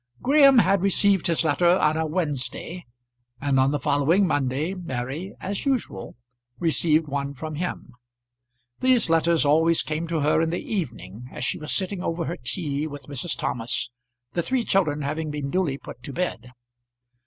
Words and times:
Graham 0.19 0.57
had 0.57 0.81
received 0.81 1.27
his 1.27 1.43
letter 1.43 1.77
on 1.77 1.95
a 1.95 2.07
Wednesday, 2.07 2.87
and 3.39 3.59
on 3.59 3.69
the 3.69 3.77
following 3.77 4.25
Monday 4.25 4.73
Mary, 4.73 5.35
as 5.39 5.63
usual, 5.63 6.15
received 6.57 7.07
one 7.07 7.35
from 7.35 7.53
him. 7.53 7.91
These 8.79 9.11
letters 9.11 9.45
always 9.45 9.83
came 9.83 10.07
to 10.07 10.21
her 10.21 10.41
in 10.41 10.49
the 10.49 10.57
evening, 10.57 11.29
as 11.31 11.45
she 11.45 11.59
was 11.59 11.71
sitting 11.71 12.01
over 12.01 12.25
her 12.25 12.37
tea 12.43 12.87
with 12.87 13.03
Mrs. 13.03 13.37
Thomas, 13.37 13.91
the 14.33 14.41
three 14.41 14.63
children 14.63 15.03
having 15.03 15.29
been 15.29 15.51
duly 15.51 15.77
put 15.77 16.01
to 16.01 16.13
bed. 16.13 16.51